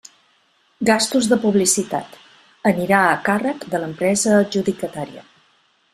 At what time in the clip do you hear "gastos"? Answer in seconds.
0.89-1.27